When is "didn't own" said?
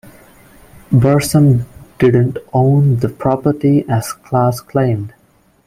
1.99-2.97